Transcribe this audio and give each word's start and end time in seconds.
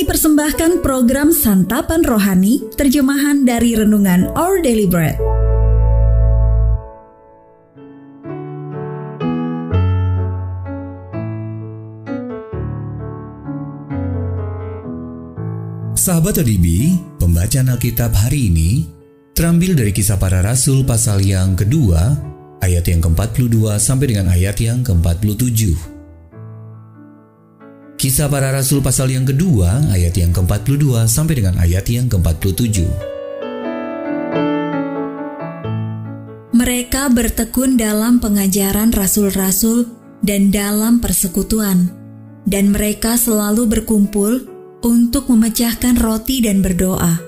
Kami 0.00 0.16
persembahkan 0.16 0.80
program 0.80 1.28
Santapan 1.28 2.00
Rohani, 2.00 2.72
terjemahan 2.72 3.44
dari 3.44 3.76
Renungan 3.76 4.32
Our 4.32 4.64
Daily 4.64 4.88
Bread. 4.88 5.20
Sahabat 15.92 16.40
ODB, 16.40 16.96
pembacaan 17.20 17.68
Alkitab 17.68 18.16
hari 18.16 18.48
ini 18.48 18.88
terambil 19.36 19.76
dari 19.76 19.92
kisah 19.92 20.16
para 20.16 20.40
rasul 20.40 20.80
pasal 20.80 21.20
yang 21.20 21.52
kedua, 21.52 22.16
ayat 22.64 22.88
yang 22.88 23.04
ke-42 23.04 23.76
sampai 23.76 24.16
dengan 24.16 24.32
ayat 24.32 24.56
yang 24.64 24.80
ke-47. 24.80 25.89
Kisah 28.00 28.32
para 28.32 28.48
rasul 28.48 28.80
pasal 28.80 29.12
yang 29.12 29.28
kedua, 29.28 29.84
ayat 29.92 30.16
yang 30.16 30.32
ke-42 30.32 31.04
sampai 31.04 31.36
dengan 31.36 31.60
ayat 31.60 31.84
yang 31.84 32.08
ke-47. 32.08 32.88
Mereka 36.56 37.12
bertekun 37.12 37.76
dalam 37.76 38.16
pengajaran 38.16 38.96
rasul-rasul 38.96 39.84
dan 40.24 40.48
dalam 40.48 41.04
persekutuan, 41.04 41.92
dan 42.48 42.72
mereka 42.72 43.20
selalu 43.20 43.68
berkumpul 43.68 44.48
untuk 44.80 45.28
memecahkan 45.28 46.00
roti 46.00 46.40
dan 46.40 46.64
berdoa. 46.64 47.20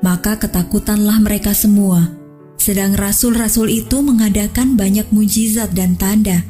Maka 0.00 0.40
ketakutanlah 0.40 1.20
mereka 1.20 1.52
semua. 1.52 2.16
Sedang 2.56 2.96
rasul-rasul 2.96 3.68
itu 3.68 4.00
mengadakan 4.00 4.72
banyak 4.72 5.04
mujizat 5.12 5.76
dan 5.76 6.00
tanda. 6.00 6.40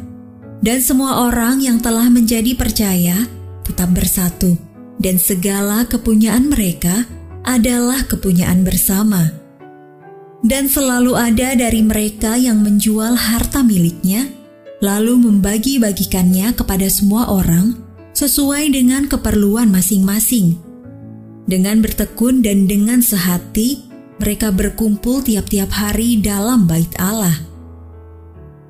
Dan 0.63 0.79
semua 0.79 1.27
orang 1.27 1.59
yang 1.59 1.83
telah 1.83 2.07
menjadi 2.07 2.55
percaya 2.55 3.38
tetap 3.69 3.93
bersatu. 3.93 4.57
Dan 4.99 5.21
segala 5.21 5.87
kepunyaan 5.87 6.51
mereka 6.51 7.07
adalah 7.47 8.03
kepunyaan 8.09 8.67
bersama. 8.67 9.31
Dan 10.43 10.71
selalu 10.71 11.15
ada 11.19 11.55
dari 11.55 11.83
mereka 11.83 12.39
yang 12.39 12.63
menjual 12.63 13.15
harta 13.15 13.63
miliknya, 13.63 14.31
lalu 14.79 15.19
membagi-bagikannya 15.19 16.55
kepada 16.55 16.87
semua 16.91 17.31
orang 17.31 17.75
sesuai 18.15 18.71
dengan 18.75 19.07
keperluan 19.07 19.71
masing-masing. 19.71 20.59
Dengan 21.49 21.83
bertekun 21.83 22.43
dan 22.43 22.67
dengan 22.71 23.03
sehati, 23.03 23.87
mereka 24.19 24.51
berkumpul 24.51 25.23
tiap-tiap 25.23 25.71
hari 25.71 26.19
dalam 26.19 26.67
bait 26.67 26.91
Allah. 26.99 27.35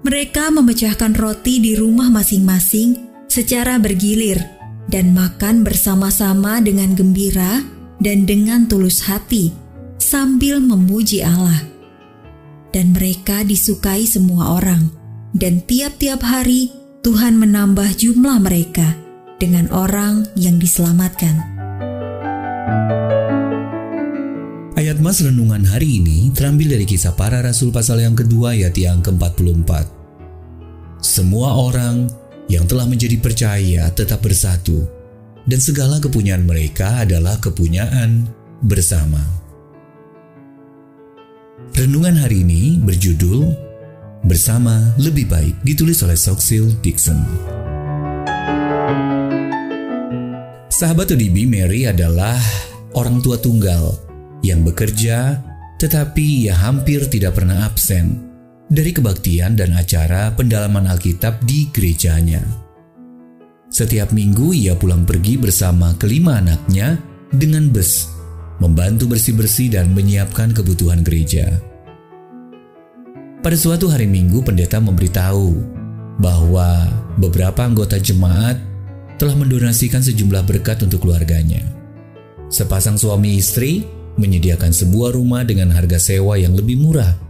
Mereka 0.05 0.55
memecahkan 0.55 1.17
roti 1.17 1.61
di 1.61 1.73
rumah 1.77 2.09
masing-masing 2.09 2.97
secara 3.29 3.77
bergilir 3.77 4.58
dan 4.89 5.13
makan 5.13 5.63
bersama-sama 5.63 6.65
dengan 6.65 6.97
gembira 6.97 7.61
dan 8.01 8.25
dengan 8.25 8.65
tulus 8.65 9.05
hati 9.05 9.53
sambil 10.01 10.59
memuji 10.59 11.21
Allah. 11.21 11.63
Dan 12.73 12.93
mereka 12.93 13.45
disukai 13.45 14.05
semua 14.05 14.61
orang, 14.61 14.93
dan 15.33 15.65
tiap-tiap 15.65 16.21
hari 16.21 16.73
Tuhan 17.01 17.41
menambah 17.41 17.97
jumlah 17.97 18.41
mereka 18.45 18.97
dengan 19.41 19.73
orang 19.73 20.29
yang 20.37 20.61
diselamatkan. 20.61 21.57
Ayat 24.79 25.03
Mas 25.03 25.19
Renungan 25.19 25.67
hari 25.67 25.99
ini 25.99 26.31
terambil 26.31 26.79
dari 26.79 26.87
kisah 26.87 27.11
para 27.19 27.43
rasul 27.43 27.75
pasal 27.75 27.99
yang 27.99 28.15
kedua 28.15 28.55
ayat 28.55 28.79
yang 28.79 29.03
ke-44. 29.03 29.91
Semua 31.03 31.51
orang 31.59 32.07
yang 32.49 32.65
telah 32.65 32.89
menjadi 32.89 33.21
percaya 33.21 33.93
tetap 33.93 34.25
bersatu, 34.25 34.89
dan 35.45 35.61
segala 35.61 36.01
kepunyaan 36.01 36.45
mereka 36.49 37.05
adalah 37.05 37.37
kepunyaan 37.41 38.29
bersama. 38.65 39.21
Renungan 41.77 42.19
hari 42.19 42.43
ini 42.43 42.81
berjudul 42.83 43.55
Bersama 44.27 44.99
Lebih 44.99 45.31
Baik 45.31 45.57
ditulis 45.63 46.03
oleh 46.03 46.19
Soxil 46.19 46.75
Dixon. 46.83 47.23
Sahabat 50.69 51.15
ODB 51.15 51.47
Mary 51.47 51.87
adalah 51.87 52.39
orang 52.95 53.23
tua 53.23 53.39
tunggal 53.39 53.95
yang 54.43 54.63
bekerja 54.63 55.43
tetapi 55.79 56.51
ia 56.51 56.55
hampir 56.59 57.07
tidak 57.07 57.39
pernah 57.39 57.67
absen 57.67 58.28
dari 58.69 58.93
kebaktian 58.93 59.57
dan 59.57 59.73
acara 59.75 60.33
pendalaman 60.37 60.85
Alkitab 60.89 61.41
di 61.45 61.73
gerejanya. 61.73 62.45
Setiap 63.69 64.13
minggu 64.17 64.57
ia 64.57 64.77
pulang 64.77 65.05
pergi 65.05 65.37
bersama 65.37 65.93
kelima 66.01 66.41
anaknya 66.41 66.97
dengan 67.29 67.69
bus, 67.69 68.09
membantu 68.61 69.13
bersih-bersih 69.13 69.77
dan 69.77 69.93
menyiapkan 69.93 70.57
kebutuhan 70.57 71.05
gereja. 71.05 71.61
Pada 73.45 73.57
suatu 73.57 73.93
hari 73.93 74.09
minggu 74.09 74.41
pendeta 74.41 74.81
memberitahu 74.81 75.53
bahwa 76.21 76.89
beberapa 77.21 77.65
anggota 77.65 78.01
jemaat 78.01 78.59
telah 79.21 79.35
mendonasikan 79.37 80.01
sejumlah 80.01 80.45
berkat 80.49 80.81
untuk 80.85 81.05
keluarganya. 81.05 81.63
Sepasang 82.49 82.97
suami 82.97 83.37
istri 83.37 83.85
menyediakan 84.17 84.73
sebuah 84.73 85.15
rumah 85.15 85.45
dengan 85.45 85.71
harga 85.71 86.01
sewa 86.01 86.41
yang 86.41 86.57
lebih 86.57 86.81
murah. 86.81 87.28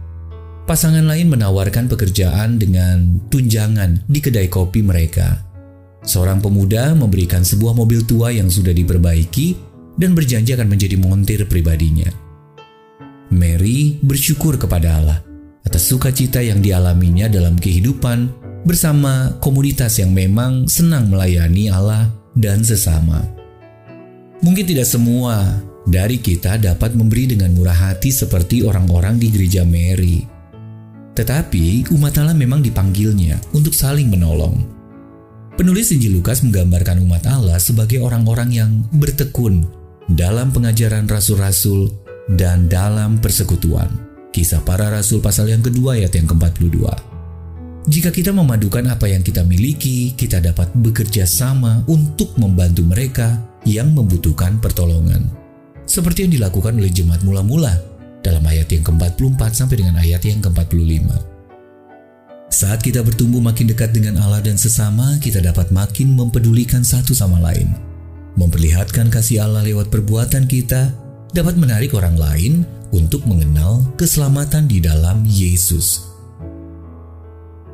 Pasangan 0.69 1.01
lain 1.01 1.33
menawarkan 1.33 1.89
pekerjaan 1.89 2.61
dengan 2.61 3.25
tunjangan 3.33 4.05
di 4.05 4.21
kedai 4.21 4.53
kopi 4.53 4.85
mereka. 4.85 5.41
Seorang 6.05 6.45
pemuda 6.45 6.93
memberikan 6.93 7.41
sebuah 7.41 7.73
mobil 7.73 8.05
tua 8.05 8.29
yang 8.29 8.53
sudah 8.53 8.69
diperbaiki 8.69 9.57
dan 9.97 10.13
berjanji 10.13 10.53
akan 10.53 10.69
menjadi 10.69 10.93
montir 11.01 11.41
pribadinya. 11.49 12.13
Mary 13.33 13.97
bersyukur 13.97 14.61
kepada 14.61 15.01
Allah 15.01 15.19
atas 15.65 15.89
sukacita 15.89 16.37
yang 16.37 16.61
dialaminya 16.61 17.25
dalam 17.25 17.57
kehidupan 17.57 18.29
bersama 18.61 19.41
komunitas 19.41 19.97
yang 19.97 20.13
memang 20.13 20.69
senang 20.69 21.09
melayani 21.09 21.73
Allah 21.73 22.13
dan 22.37 22.61
sesama. 22.61 23.25
Mungkin 24.45 24.69
tidak 24.69 24.85
semua 24.85 25.65
dari 25.89 26.21
kita 26.21 26.61
dapat 26.61 26.93
memberi 26.93 27.25
dengan 27.25 27.57
murah 27.57 27.89
hati 27.89 28.13
seperti 28.13 28.61
orang-orang 28.61 29.17
di 29.17 29.33
gereja 29.33 29.65
Mary. 29.65 30.37
Tetapi 31.19 31.91
umat 31.99 32.15
Allah 32.15 32.31
memang 32.31 32.63
dipanggilnya 32.63 33.35
untuk 33.51 33.75
saling 33.75 34.07
menolong. 34.07 34.55
Penulis 35.59 35.91
Injil 35.91 36.15
Lukas 36.15 36.39
menggambarkan 36.47 37.03
umat 37.03 37.27
Allah 37.27 37.59
sebagai 37.59 37.99
orang-orang 37.99 38.55
yang 38.55 38.71
bertekun 38.95 39.67
dalam 40.07 40.55
pengajaran 40.55 41.11
rasul-rasul 41.11 41.91
dan 42.39 42.71
dalam 42.71 43.19
persekutuan. 43.19 43.91
Kisah 44.31 44.63
para 44.63 44.87
rasul 44.87 45.19
pasal 45.19 45.51
yang 45.51 45.59
kedua 45.59 45.99
ayat 45.99 46.15
yang 46.15 46.23
ke-42. 46.23 46.87
Jika 47.91 48.15
kita 48.15 48.31
memadukan 48.31 48.87
apa 48.87 49.11
yang 49.11 49.19
kita 49.19 49.43
miliki, 49.43 50.15
kita 50.15 50.39
dapat 50.39 50.71
bekerja 50.71 51.27
sama 51.27 51.83
untuk 51.91 52.39
membantu 52.39 52.87
mereka 52.87 53.35
yang 53.67 53.91
membutuhkan 53.91 54.63
pertolongan. 54.63 55.27
Seperti 55.83 56.29
yang 56.29 56.39
dilakukan 56.39 56.79
oleh 56.79 56.93
jemaat 56.93 57.27
mula-mula 57.27 57.88
dalam 58.21 58.43
ayat 58.43 58.67
yang 58.71 58.83
ke-44 58.83 59.41
sampai 59.51 59.75
dengan 59.79 59.95
ayat 59.99 60.21
yang 60.25 60.43
ke-45. 60.43 61.07
Saat 62.49 62.81
kita 62.81 63.05
bertumbuh 63.05 63.39
makin 63.39 63.69
dekat 63.69 63.93
dengan 63.93 64.17
Allah 64.19 64.41
dan 64.41 64.57
sesama, 64.57 65.21
kita 65.21 65.37
dapat 65.37 65.69
makin 65.69 66.17
mempedulikan 66.17 66.81
satu 66.81 67.13
sama 67.13 67.37
lain. 67.37 67.69
Memperlihatkan 68.35 69.13
kasih 69.13 69.45
Allah 69.45 69.61
lewat 69.61 69.93
perbuatan 69.93 70.49
kita 70.49 70.89
dapat 71.29 71.55
menarik 71.55 71.93
orang 71.93 72.17
lain 72.17 72.65
untuk 72.89 73.21
mengenal 73.29 73.85
keselamatan 73.95 74.65
di 74.65 74.81
dalam 74.81 75.21
Yesus. 75.29 76.09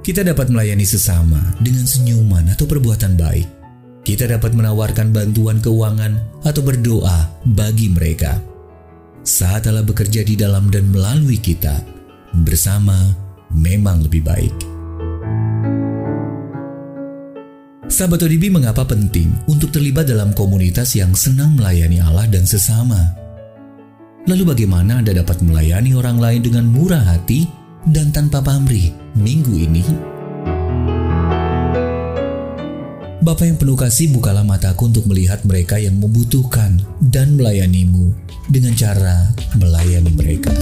Kita 0.05 0.21
dapat 0.21 0.53
melayani 0.53 0.85
sesama 0.85 1.39
dengan 1.57 1.87
senyuman 1.87 2.45
atau 2.53 2.69
perbuatan 2.69 3.17
baik. 3.17 3.47
Kita 4.05 4.29
dapat 4.29 4.53
menawarkan 4.53 5.09
bantuan 5.09 5.57
keuangan 5.57 6.45
atau 6.45 6.61
berdoa 6.61 7.41
bagi 7.41 7.89
mereka. 7.89 8.37
Saat 9.25 9.65
Allah 9.65 9.81
bekerja 9.81 10.21
di 10.21 10.37
dalam 10.37 10.69
dan 10.69 10.85
melalui 10.93 11.41
kita, 11.41 11.81
bersama 12.45 12.93
memang 13.49 14.05
lebih 14.05 14.21
baik. 14.21 14.53
Sahabat 17.89 18.21
ODB 18.21 18.53
mengapa 18.53 18.85
penting 18.85 19.33
untuk 19.49 19.73
terlibat 19.73 20.05
dalam 20.05 20.29
komunitas 20.37 20.93
yang 20.93 21.17
senang 21.17 21.57
melayani 21.57 22.05
Allah 22.05 22.29
dan 22.29 22.45
sesama? 22.45 23.01
Lalu 24.29 24.45
bagaimana 24.45 25.01
Anda 25.01 25.17
dapat 25.17 25.41
melayani 25.41 25.97
orang 25.97 26.21
lain 26.21 26.45
dengan 26.45 26.69
murah 26.69 27.01
hati 27.01 27.49
dan 27.89 28.13
tanpa 28.13 28.45
pamrih 28.45 28.93
minggu 29.17 29.57
ini? 29.57 30.14
Bapa 33.25 33.41
yang 33.41 33.57
penuh 33.57 33.73
kasih, 33.73 34.13
bukalah 34.13 34.45
mataku 34.45 34.85
untuk 34.85 35.09
melihat 35.09 35.41
mereka 35.49 35.81
yang 35.81 35.97
membutuhkan 35.97 36.77
dan 37.01 37.33
melayanimu 37.33 38.13
dengan 38.53 38.77
cara 38.77 39.33
melayani 39.57 40.13
mereka. 40.13 40.53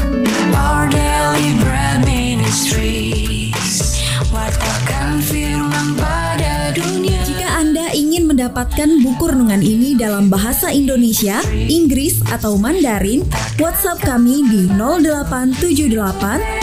Our 0.55 0.87
daily 0.87 1.59
bread 1.59 2.07
ministries, 2.07 3.99
watakkan 4.31 5.19
firman 5.27 5.99
pada 5.99 6.71
dunia. 6.71 7.19
Jika 7.27 7.51
Anda 7.51 7.91
ingin 7.91 8.31
mendapatkan 8.31 8.43
mendapatkan 8.63 8.89
buku 9.03 9.35
renungan 9.35 9.59
ini 9.59 9.99
dalam 9.99 10.31
bahasa 10.31 10.71
Indonesia, 10.71 11.43
Inggris, 11.51 12.23
atau 12.31 12.55
Mandarin, 12.55 13.27
WhatsApp 13.59 14.07
kami 14.07 14.39
di 14.47 14.71
0878 14.71 16.62